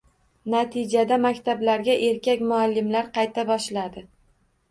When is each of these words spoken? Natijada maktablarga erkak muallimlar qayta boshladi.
Natijada 0.51 1.17
maktablarga 1.25 1.97
erkak 2.07 2.41
muallimlar 2.53 3.13
qayta 3.19 3.43
boshladi. 3.51 4.07